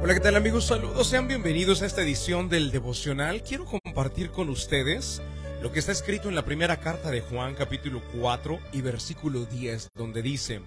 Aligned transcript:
Hola, 0.00 0.14
¿qué 0.14 0.20
tal 0.20 0.36
amigos? 0.36 0.66
Saludos, 0.66 1.08
sean 1.08 1.26
bienvenidos 1.26 1.82
a 1.82 1.86
esta 1.86 2.02
edición 2.02 2.48
del 2.48 2.70
devocional. 2.70 3.42
Quiero 3.42 3.64
compartir 3.64 4.30
con 4.30 4.48
ustedes 4.48 5.20
lo 5.60 5.72
que 5.72 5.80
está 5.80 5.90
escrito 5.90 6.28
en 6.28 6.36
la 6.36 6.44
primera 6.44 6.78
carta 6.78 7.10
de 7.10 7.20
Juan 7.20 7.56
capítulo 7.56 8.00
4 8.20 8.60
y 8.74 8.80
versículo 8.80 9.44
10, 9.44 9.88
donde 9.96 10.22
dice, 10.22 10.60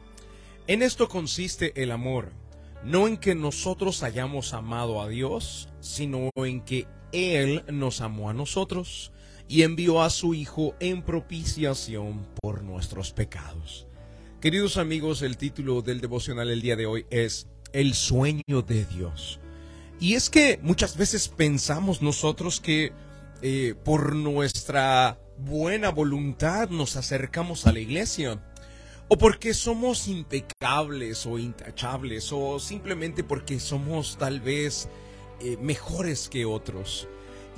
En 0.68 0.82
esto 0.82 1.08
consiste 1.08 1.82
el 1.82 1.92
amor, 1.92 2.34
no 2.84 3.08
en 3.08 3.16
que 3.16 3.34
nosotros 3.34 4.04
hayamos 4.04 4.54
amado 4.54 5.02
a 5.02 5.08
Dios, 5.08 5.70
sino 5.80 6.30
en 6.36 6.60
que 6.60 6.88
Él 7.14 7.64
nos 7.72 8.02
amó 8.02 8.30
a 8.30 8.34
nosotros 8.34 9.14
y 9.48 9.62
envió 9.62 10.02
a 10.02 10.10
su 10.10 10.34
Hijo 10.34 10.76
en 10.82 11.04
propiciación 11.04 12.28
por 12.42 12.64
nuestros 12.64 13.14
pecados. 13.14 13.88
Queridos 14.42 14.76
amigos, 14.76 15.22
el 15.22 15.38
título 15.38 15.82
del 15.82 16.02
devocional 16.02 16.50
el 16.50 16.62
día 16.62 16.76
de 16.76 16.86
hoy 16.86 17.06
es 17.10 17.48
el 17.74 17.94
sueño 17.94 18.62
de 18.68 18.86
Dios. 18.86 19.40
Y 20.00 20.16
es 20.16 20.30
que 20.30 20.60
muchas 20.64 20.98
veces 20.98 21.28
pensamos 21.28 22.02
nosotros 22.02 22.60
que 22.60 22.92
eh, 23.42 23.76
por 23.84 24.16
nuestra 24.16 25.20
buena 25.38 25.90
voluntad 25.90 26.70
nos 26.70 26.96
acercamos 26.96 27.68
a 27.68 27.72
la 27.72 27.80
iglesia, 27.80 28.40
o 29.08 29.18
porque 29.18 29.54
somos 29.54 30.08
impecables 30.08 31.26
o 31.26 31.38
intachables, 31.38 32.32
o 32.32 32.60
simplemente 32.60 33.24
porque 33.24 33.60
somos 33.60 34.18
tal 34.18 34.40
vez 34.40 34.88
eh, 35.42 35.58
mejores 35.62 36.30
que 36.30 36.46
otros. 36.46 37.08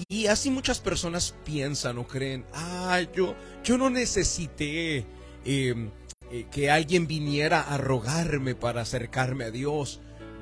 Y 0.07 0.27
así 0.27 0.49
muchas 0.49 0.79
personas 0.79 1.35
piensan 1.45 1.97
o 1.97 2.07
creen, 2.07 2.45
ah, 2.53 3.01
yo, 3.13 3.35
yo 3.63 3.77
no 3.77 3.89
necesité 3.89 5.05
em, 5.45 5.91
eh, 6.35 6.47
que 6.49 6.71
alguien 6.71 7.05
viniera 7.05 7.61
a 7.61 7.77
rogarme 7.77 8.55
para 8.55 8.81
acercarme 8.81 9.43
a 9.43 9.51
Dios. 9.51 10.01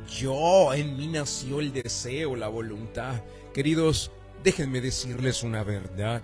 Yo, 0.09 0.73
en 0.73 0.95
mí 0.95 1.07
nació 1.07 1.59
el 1.59 1.73
deseo, 1.73 2.37
la 2.37 2.47
voluntad. 2.47 3.21
Queridos, 3.53 4.09
déjenme 4.41 4.79
decirles 4.79 5.43
una 5.43 5.65
verdad. 5.65 6.23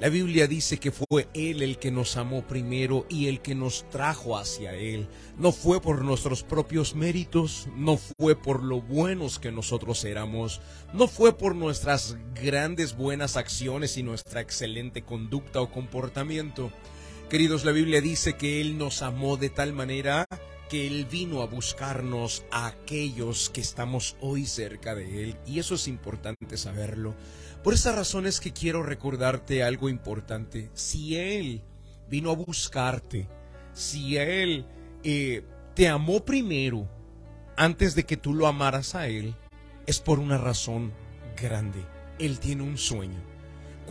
La 0.00 0.08
Biblia 0.08 0.46
dice 0.46 0.78
que 0.78 0.92
fue 0.92 1.28
Él 1.34 1.62
el 1.62 1.78
que 1.78 1.90
nos 1.90 2.16
amó 2.16 2.46
primero 2.46 3.04
y 3.10 3.28
el 3.28 3.42
que 3.42 3.54
nos 3.54 3.84
trajo 3.90 4.38
hacia 4.38 4.74
Él. 4.74 5.06
No 5.36 5.52
fue 5.52 5.82
por 5.82 6.02
nuestros 6.02 6.42
propios 6.42 6.94
méritos, 6.94 7.68
no 7.76 7.98
fue 7.98 8.34
por 8.34 8.62
lo 8.62 8.80
buenos 8.80 9.38
que 9.38 9.52
nosotros 9.52 10.06
éramos, 10.06 10.62
no 10.94 11.06
fue 11.06 11.36
por 11.36 11.54
nuestras 11.54 12.16
grandes 12.34 12.96
buenas 12.96 13.36
acciones 13.36 13.98
y 13.98 14.02
nuestra 14.02 14.40
excelente 14.40 15.02
conducta 15.02 15.60
o 15.60 15.70
comportamiento. 15.70 16.72
Queridos, 17.32 17.64
la 17.64 17.72
Biblia 17.72 18.02
dice 18.02 18.34
que 18.34 18.60
Él 18.60 18.76
nos 18.76 19.00
amó 19.00 19.38
de 19.38 19.48
tal 19.48 19.72
manera 19.72 20.26
que 20.68 20.86
Él 20.86 21.06
vino 21.10 21.40
a 21.40 21.46
buscarnos 21.46 22.44
a 22.50 22.66
aquellos 22.66 23.48
que 23.48 23.62
estamos 23.62 24.18
hoy 24.20 24.44
cerca 24.44 24.94
de 24.94 25.22
Él. 25.22 25.38
Y 25.46 25.58
eso 25.58 25.76
es 25.76 25.88
importante 25.88 26.58
saberlo. 26.58 27.14
Por 27.64 27.72
esa 27.72 27.92
razón 27.92 28.26
es 28.26 28.38
que 28.38 28.52
quiero 28.52 28.82
recordarte 28.82 29.62
algo 29.62 29.88
importante. 29.88 30.68
Si 30.74 31.16
Él 31.16 31.62
vino 32.10 32.30
a 32.30 32.36
buscarte, 32.36 33.30
si 33.72 34.18
Él 34.18 34.66
eh, 35.02 35.42
te 35.74 35.88
amó 35.88 36.26
primero, 36.26 36.86
antes 37.56 37.94
de 37.94 38.04
que 38.04 38.18
tú 38.18 38.34
lo 38.34 38.46
amaras 38.46 38.94
a 38.94 39.08
Él, 39.08 39.34
es 39.86 40.00
por 40.00 40.18
una 40.18 40.36
razón 40.36 40.92
grande. 41.34 41.82
Él 42.18 42.38
tiene 42.40 42.62
un 42.62 42.76
sueño. 42.76 43.31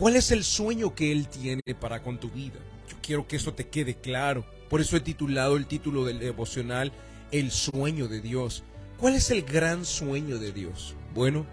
¿Cuál 0.02 0.16
es 0.16 0.32
el 0.32 0.42
sueño 0.42 0.96
que 0.96 1.12
Él 1.12 1.28
tiene 1.28 1.62
para 1.78 2.02
con 2.02 2.18
tu 2.18 2.28
vida? 2.28 2.58
quiero 3.02 3.28
que 3.28 3.36
eso 3.36 3.54
te 3.54 3.68
quede 3.68 3.94
claro. 3.94 4.44
Por 4.68 4.80
eso 4.80 4.96
he 4.96 5.00
titulado 5.00 5.56
el 5.56 5.68
título 5.68 6.04
del 6.04 6.18
devocional 6.18 6.90
El 7.30 7.52
sueño 7.52 8.08
de 8.08 8.20
Dios. 8.20 8.64
¿Cuál 8.98 9.14
es 9.14 9.30
el 9.30 9.42
gran 9.42 9.84
sueño 9.84 10.40
de 10.40 10.50
Dios? 10.50 10.96
Bueno, 11.14 11.46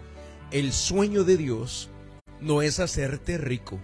el 0.50 0.72
sueño 0.72 1.22
de 1.22 1.36
Dios 1.36 1.90
no 2.40 2.60
es 2.60 2.80
hacerte 2.80 3.38
rico. 3.38 3.78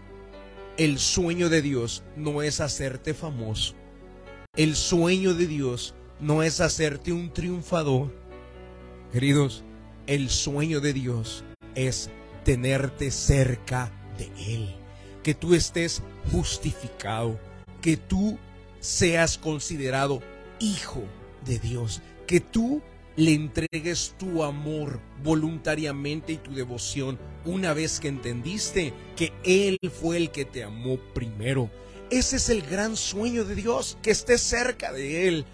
El 0.77 0.99
sueño 0.99 1.49
de 1.49 1.63
Dios 1.63 2.03
no 2.17 2.43
es 2.43 2.59
hacerte 2.59 3.15
famoso. 3.15 3.77
El 4.57 4.75
sueño 4.75 5.35
de 5.35 5.47
Dios 5.47 5.95
no 6.19 6.43
es 6.43 6.61
hacerte 6.61 7.13
un 7.13 7.33
triunfador. 7.33 8.13
Queridos, 9.13 9.63
el 10.09 10.29
sueño 10.29 10.81
de 10.81 10.93
Dios 10.93 11.45
es 11.77 12.11
tenerte 12.43 13.13
cerca 13.13 13.93
de 14.19 14.31
Él. 14.55 14.75
Que 15.23 15.35
tú 15.35 15.55
estés 15.55 16.03
justificado, 16.31 17.39
que 17.81 17.97
tú 17.97 18.39
seas 18.81 19.39
considerado 19.39 20.23
hijo 20.61 21.03
de 21.45 21.59
Dios, 21.59 22.01
que 22.27 22.41
tú 22.41 22.83
le 23.17 23.33
entregues 23.33 24.15
tu 24.19 24.45
amor 24.45 25.01
voluntariamente 25.23 26.35
y 26.35 26.37
tu 26.37 26.55
devoción 26.55 27.19
una 27.45 27.73
vez 27.73 27.99
que 27.99 28.09
entendiste 28.09 28.93
que 29.17 29.33
Él 29.43 29.79
fue 29.91 30.19
el 30.19 30.31
que 30.31 30.45
te 30.45 30.63
amó 30.63 30.99
primero. 31.15 31.71
Ese 32.11 32.37
es 32.37 32.51
el 32.51 32.63
gran 32.63 32.97
sueño 32.97 33.45
de 33.45 33.55
Dios, 33.55 33.99
que 34.03 34.11
estés 34.11 34.41
cerca 34.41 34.93
de 34.93 35.29
Él. 35.29 35.47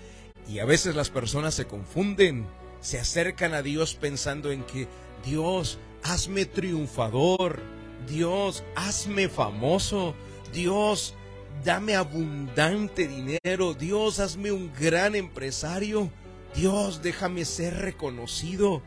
Y 0.48 0.58
a 0.58 0.64
veces 0.64 0.96
las 0.96 1.08
personas 1.08 1.54
se 1.54 1.66
confunden, 1.66 2.46
se 2.80 2.98
acercan 2.98 3.54
a 3.54 3.62
Dios 3.62 3.94
pensando 3.94 4.50
en 4.50 4.64
que 4.64 4.88
Dios, 5.24 5.78
hazme 6.02 6.44
triunfador, 6.44 7.62
Dios, 8.06 8.64
hazme 8.74 9.28
famoso, 9.28 10.14
Dios, 10.52 11.14
dame 11.64 11.94
abundante 11.94 13.06
dinero, 13.06 13.74
Dios, 13.74 14.18
hazme 14.18 14.52
un 14.52 14.72
gran 14.72 15.14
empresario, 15.14 16.10
Dios, 16.54 17.02
déjame 17.02 17.44
ser 17.44 17.74
reconocido. 17.78 18.82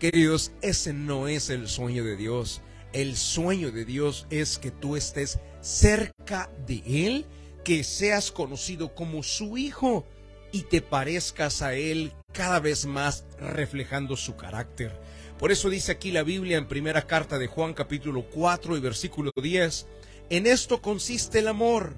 Queridos, 0.00 0.52
ese 0.60 0.92
no 0.92 1.28
es 1.28 1.50
el 1.50 1.68
sueño 1.68 2.04
de 2.04 2.16
Dios. 2.16 2.60
El 2.92 3.16
sueño 3.16 3.70
de 3.70 3.84
Dios 3.84 4.26
es 4.30 4.58
que 4.58 4.70
tú 4.70 4.96
estés 4.96 5.38
cerca 5.60 6.50
de 6.66 6.82
Él, 6.86 7.26
que 7.64 7.82
seas 7.84 8.30
conocido 8.30 8.94
como 8.94 9.22
su 9.22 9.56
hijo 9.56 10.06
y 10.52 10.62
te 10.62 10.80
parezcas 10.80 11.62
a 11.62 11.74
Él 11.74 12.12
cada 12.32 12.60
vez 12.60 12.86
más 12.86 13.24
reflejando 13.38 14.16
su 14.16 14.36
carácter. 14.36 15.00
Por 15.38 15.50
eso 15.50 15.68
dice 15.68 15.92
aquí 15.92 16.12
la 16.12 16.22
Biblia 16.22 16.58
en 16.58 16.68
primera 16.68 17.02
carta 17.02 17.38
de 17.38 17.48
Juan 17.48 17.74
capítulo 17.74 18.24
4 18.32 18.76
y 18.76 18.80
versículo 18.80 19.30
10, 19.34 19.86
en 20.30 20.46
esto 20.46 20.80
consiste 20.80 21.40
el 21.40 21.48
amor 21.48 21.96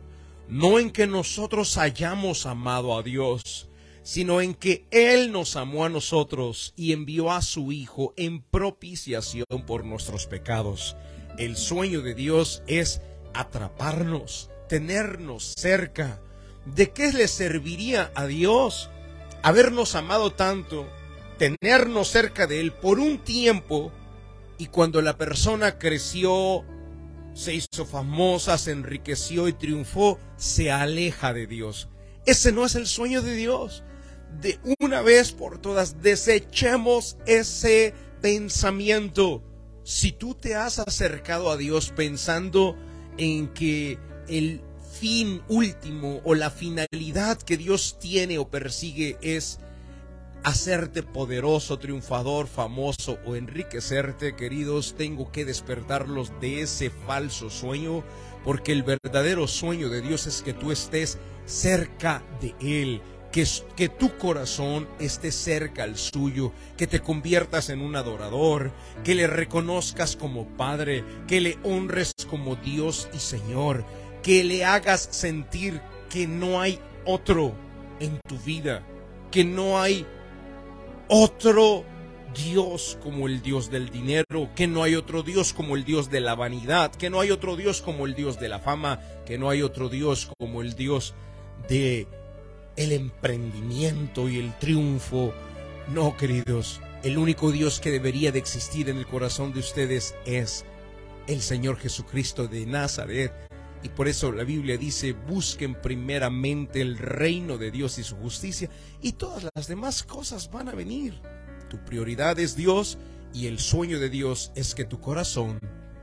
no 0.48 0.78
en 0.78 0.90
que 0.90 1.06
nosotros 1.06 1.76
hayamos 1.76 2.46
amado 2.46 2.96
a 2.96 3.02
Dios, 3.02 3.68
sino 4.02 4.40
en 4.40 4.54
que 4.54 4.86
Él 4.90 5.32
nos 5.32 5.56
amó 5.56 5.84
a 5.84 5.88
nosotros 5.88 6.72
y 6.76 6.92
envió 6.92 7.32
a 7.32 7.42
su 7.42 7.72
Hijo 7.72 8.14
en 8.16 8.42
propiciación 8.42 9.46
por 9.66 9.84
nuestros 9.84 10.26
pecados. 10.26 10.96
El 11.38 11.56
sueño 11.56 12.02
de 12.02 12.14
Dios 12.14 12.62
es 12.66 13.02
atraparnos, 13.34 14.50
tenernos 14.68 15.54
cerca. 15.56 16.20
¿De 16.64 16.90
qué 16.90 17.12
le 17.12 17.28
serviría 17.28 18.10
a 18.14 18.26
Dios 18.26 18.90
habernos 19.42 19.94
amado 19.94 20.32
tanto, 20.32 20.88
tenernos 21.38 22.08
cerca 22.08 22.46
de 22.46 22.60
Él 22.60 22.72
por 22.72 22.98
un 22.98 23.18
tiempo 23.18 23.92
y 24.58 24.66
cuando 24.66 25.02
la 25.02 25.16
persona 25.16 25.78
creció, 25.78 26.64
se 27.34 27.54
hizo 27.54 27.84
famosa, 27.84 28.56
se 28.56 28.70
enriqueció 28.70 29.48
y 29.48 29.52
triunfó, 29.52 30.18
se 30.36 30.70
aleja 30.70 31.34
de 31.34 31.46
Dios. 31.46 31.88
Ese 32.24 32.52
no 32.52 32.64
es 32.64 32.74
el 32.74 32.86
sueño 32.86 33.22
de 33.22 33.34
Dios. 33.34 33.84
De 34.40 34.58
una 34.80 35.02
vez 35.02 35.32
por 35.32 35.60
todas, 35.60 36.02
desechemos 36.02 37.18
ese 37.26 37.94
pensamiento. 38.22 39.42
Si 39.84 40.12
tú 40.12 40.34
te 40.34 40.54
has 40.54 40.78
acercado 40.78 41.50
a 41.50 41.56
Dios 41.56 41.92
pensando 41.94 42.76
en 43.18 43.48
que 43.48 43.98
el 44.28 44.62
fin 44.98 45.42
último 45.48 46.22
o 46.24 46.34
la 46.34 46.50
finalidad 46.50 47.38
que 47.38 47.56
Dios 47.56 47.98
tiene 48.00 48.38
o 48.38 48.48
persigue 48.48 49.18
es 49.20 49.60
hacerte 50.46 51.02
poderoso, 51.02 51.76
triunfador, 51.80 52.46
famoso 52.46 53.18
o 53.26 53.34
enriquecerte, 53.34 54.36
queridos, 54.36 54.94
tengo 54.96 55.32
que 55.32 55.44
despertarlos 55.44 56.30
de 56.40 56.60
ese 56.60 56.88
falso 56.88 57.50
sueño, 57.50 58.04
porque 58.44 58.70
el 58.70 58.84
verdadero 58.84 59.48
sueño 59.48 59.88
de 59.88 60.02
Dios 60.02 60.28
es 60.28 60.42
que 60.42 60.52
tú 60.52 60.70
estés 60.70 61.18
cerca 61.46 62.22
de 62.40 62.54
Él. 62.60 63.02
Que, 63.32 63.44
que, 63.74 63.88
tu 63.88 64.16
corazón 64.16 64.88
esté 65.00 65.32
cerca 65.32 65.82
al 65.82 65.98
suyo, 65.98 66.52
que 66.76 66.86
te 66.86 67.00
conviertas 67.00 67.68
en 67.68 67.80
un 67.80 67.96
adorador, 67.96 68.70
que 69.02 69.16
le 69.16 69.26
reconozcas 69.26 70.14
como 70.14 70.46
Padre, 70.56 71.04
que 71.26 71.40
le 71.40 71.58
honres 71.64 72.14
como 72.30 72.54
Dios 72.54 73.08
y 73.12 73.18
Señor, 73.18 73.84
que 74.22 74.44
le 74.44 74.64
hagas 74.64 75.08
sentir 75.10 75.82
que 76.08 76.28
no 76.28 76.60
hay 76.60 76.78
otro 77.04 77.52
en 77.98 78.20
tu 78.26 78.38
vida, 78.38 78.86
que 79.30 79.44
no 79.44 79.80
hay 79.80 80.06
otro 81.08 81.84
Dios 82.34 82.98
como 83.02 83.26
el 83.28 83.42
Dios 83.42 83.70
del 83.70 83.90
dinero, 83.90 84.50
que 84.54 84.66
no 84.66 84.82
hay 84.82 84.94
otro 84.94 85.22
Dios 85.22 85.52
como 85.52 85.76
el 85.76 85.84
Dios 85.84 86.10
de 86.10 86.20
la 86.20 86.34
vanidad, 86.34 86.94
que 86.94 87.10
no 87.10 87.20
hay 87.20 87.30
otro 87.30 87.56
Dios 87.56 87.80
como 87.80 88.06
el 88.06 88.14
Dios 88.14 88.38
de 88.38 88.48
la 88.48 88.58
fama, 88.58 89.00
que 89.24 89.38
no 89.38 89.48
hay 89.48 89.62
otro 89.62 89.88
Dios 89.88 90.30
como 90.38 90.60
el 90.62 90.74
Dios 90.74 91.14
de 91.68 92.06
el 92.76 92.92
emprendimiento 92.92 94.28
y 94.28 94.38
el 94.38 94.56
triunfo. 94.58 95.32
No, 95.92 96.16
queridos, 96.16 96.80
El 97.02 97.18
único 97.18 97.52
Dios 97.52 97.78
que 97.78 97.92
debería 97.92 98.32
de 98.32 98.40
existir 98.40 98.88
en 98.88 98.96
el 98.96 99.06
corazón 99.06 99.52
de 99.52 99.60
ustedes 99.60 100.16
es 100.24 100.64
el 101.28 101.40
Señor 101.40 101.78
Jesucristo 101.78 102.48
de 102.48 102.66
Nazaret. 102.66 103.32
Y 103.82 103.88
por 103.90 104.08
eso 104.08 104.32
la 104.32 104.44
Biblia 104.44 104.76
dice, 104.76 105.12
busquen 105.12 105.80
primeramente 105.80 106.80
el 106.80 106.98
reino 106.98 107.58
de 107.58 107.70
Dios 107.70 107.98
y 107.98 108.04
su 108.04 108.16
justicia 108.16 108.68
y 109.00 109.12
todas 109.12 109.46
las 109.54 109.68
demás 109.68 110.02
cosas 110.02 110.50
van 110.50 110.68
a 110.68 110.74
venir. 110.74 111.20
Tu 111.68 111.78
prioridad 111.84 112.38
es 112.38 112.56
Dios 112.56 112.98
y 113.32 113.46
el 113.46 113.58
sueño 113.58 113.98
de 113.98 114.08
Dios 114.08 114.52
es 114.54 114.74
que 114.74 114.84
tu 114.84 115.00
corazón 115.00 115.58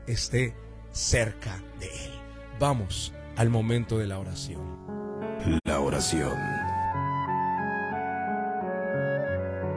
esté 0.06 0.56
cerca 0.92 1.62
de 1.80 1.86
Él. 1.86 2.12
Vamos 2.58 3.12
al 3.36 3.50
momento 3.50 3.98
de 3.98 4.06
la 4.06 4.18
oración. 4.18 4.62
La 5.64 5.80
oración 5.80 6.38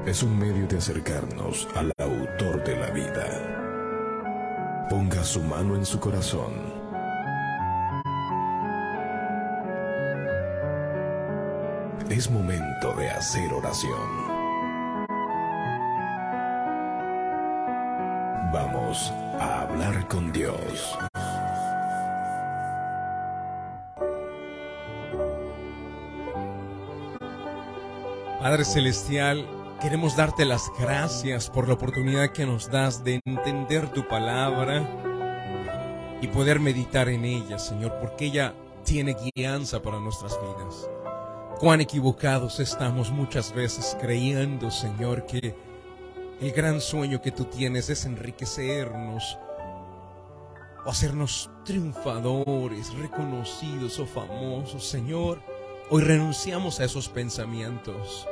es 0.06 0.24
un 0.24 0.40
medio 0.40 0.68
de 0.68 0.78
acercarnos 0.78 1.68
al 1.76 1.92
autor 1.98 2.64
de 2.64 2.78
la 2.78 2.92
vida. 2.92 4.86
Ponga 4.90 5.22
su 5.24 5.42
mano 5.42 5.76
en 5.76 5.86
su 5.86 6.00
corazón. 6.00 6.77
Es 12.10 12.32
momento 12.32 12.94
de 12.94 13.10
hacer 13.10 13.54
oración. 13.54 14.28
Vamos 18.54 19.12
a 19.40 19.62
hablar 19.64 20.08
con 20.08 20.32
Dios. 20.32 20.98
Padre 28.40 28.64
Celestial, 28.64 29.46
queremos 29.82 30.16
darte 30.16 30.46
las 30.46 30.72
gracias 30.80 31.50
por 31.50 31.68
la 31.68 31.74
oportunidad 31.74 32.30
que 32.30 32.46
nos 32.46 32.72
das 32.72 33.04
de 33.04 33.20
entender 33.26 33.90
tu 33.90 34.08
palabra 34.08 34.88
y 36.22 36.28
poder 36.28 36.62
meditar 36.62 37.10
en 37.10 37.26
ella, 37.26 37.60
Señor, 37.60 37.98
porque 38.00 38.28
ella 38.28 38.54
tiene 38.86 39.18
guianza 39.36 39.82
para 39.82 40.00
nuestras 40.00 40.40
vidas. 40.42 40.90
Cuán 41.60 41.82
equivocados 41.82 42.60
estamos 42.60 43.10
muchas 43.10 43.52
veces 43.52 43.98
creyendo, 44.00 44.70
Señor, 44.70 45.26
que 45.26 45.56
el 46.40 46.52
gran 46.52 46.80
sueño 46.80 47.20
que 47.20 47.32
tú 47.32 47.46
tienes 47.46 47.90
es 47.90 48.06
enriquecernos 48.06 49.40
o 50.86 50.90
hacernos 50.92 51.50
triunfadores, 51.66 52.94
reconocidos 52.94 53.98
o 53.98 54.06
famosos. 54.06 54.86
Señor, 54.86 55.42
hoy 55.90 56.04
renunciamos 56.04 56.80
a 56.80 56.84
esos 56.84 57.10
pensamientos. 57.10 58.28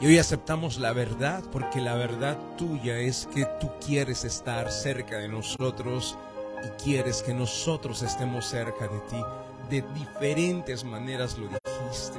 Y 0.00 0.06
hoy 0.06 0.18
aceptamos 0.18 0.78
la 0.78 0.92
verdad 0.92 1.44
porque 1.52 1.80
la 1.80 1.94
verdad 1.94 2.36
tuya 2.56 2.98
es 2.98 3.28
que 3.32 3.46
tú 3.60 3.70
quieres 3.86 4.24
estar 4.24 4.72
cerca 4.72 5.18
de 5.18 5.28
nosotros 5.28 6.18
y 6.64 6.82
quieres 6.82 7.22
que 7.22 7.34
nosotros 7.34 8.02
estemos 8.02 8.46
cerca 8.46 8.88
de 8.88 8.98
ti. 9.08 9.22
De 9.70 9.84
diferentes 9.94 10.82
maneras 10.82 11.38
lo 11.38 11.46
dijiste, 11.46 12.18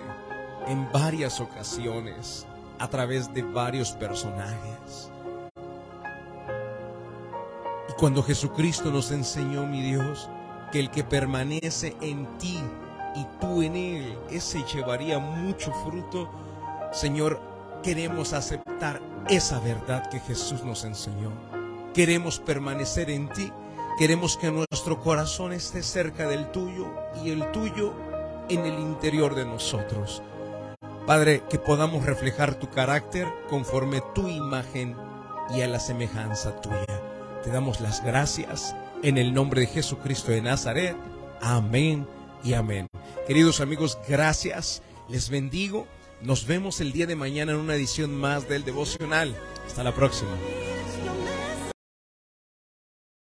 en 0.70 0.90
varias 0.92 1.40
ocasiones 1.42 2.46
a 2.78 2.88
través 2.88 3.34
de 3.34 3.42
varios 3.42 3.92
personajes. 3.92 5.12
Y 7.90 7.94
cuando 7.94 8.22
Jesucristo 8.22 8.92
nos 8.92 9.12
enseñó, 9.12 9.66
mi 9.66 9.82
Dios, 9.82 10.30
que 10.72 10.80
el 10.80 10.92
que 10.92 11.04
permanece 11.04 11.96
en 12.02 12.26
ti 12.38 12.60
y 13.16 13.26
tú 13.42 13.64
en 13.64 13.76
él, 13.76 14.18
ese 14.30 14.64
llevaría 14.72 15.18
mucho 15.18 15.74
fruto, 15.84 16.30
Señor, 16.92 17.42
queremos 17.82 18.34
aceptar 18.34 19.02
esa 19.28 19.60
verdad 19.60 20.08
que 20.10 20.20
Jesús 20.20 20.64
nos 20.64 20.86
enseñó. 20.86 21.32
Queremos 21.96 22.40
permanecer 22.40 23.10
en 23.10 23.28
ti, 23.30 23.52
queremos 23.98 24.38
que 24.38 24.52
nuestro 24.52 25.00
corazón 25.02 25.52
esté 25.52 25.82
cerca 25.82 26.28
del 26.28 26.52
tuyo 26.52 26.88
y 27.24 27.32
el 27.32 27.52
tuyo 27.52 27.94
en 28.50 28.68
el 28.68 28.80
interior 28.80 29.34
de 29.34 29.46
nosotros. 29.46 30.22
Padre, 31.06 31.44
que 31.50 31.60
podamos 31.60 32.06
reflejar 32.06 32.56
tu 32.56 32.70
carácter 32.70 33.28
conforme 33.50 34.02
tu 34.14 34.28
imagen 34.28 34.96
y 35.56 35.62
a 35.62 35.68
la 35.68 35.80
semejanza 35.80 36.60
tuya. 36.62 37.02
Te 37.44 37.52
damos 37.52 37.82
las 37.82 38.04
gracias 38.04 38.76
en 39.04 39.18
el 39.18 39.34
nombre 39.34 39.62
de 39.62 39.68
Jesucristo 39.68 40.32
de 40.32 40.42
Nazaret. 40.42 40.96
Amén 41.42 42.08
y 42.44 42.54
amén. 42.54 42.88
Queridos 43.28 43.62
amigos, 43.62 43.98
gracias. 44.08 44.82
Les 45.08 45.30
bendigo. 45.30 45.88
Nos 46.22 46.46
vemos 46.46 46.82
el 46.82 46.92
día 46.92 47.08
de 47.08 47.16
mañana 47.16 47.54
en 47.54 47.60
una 47.60 47.76
edición 47.76 48.14
más 48.14 48.48
del 48.50 48.66
devocional. 48.66 49.36
Hasta 49.66 49.84
la 49.84 49.94
próxima. 49.94 50.32